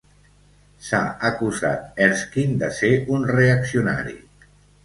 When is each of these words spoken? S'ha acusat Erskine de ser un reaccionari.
S'ha 0.85 1.01
acusat 1.29 2.01
Erskine 2.07 2.57
de 2.65 2.73
ser 2.81 2.93
un 3.19 3.29
reaccionari. 3.37 4.19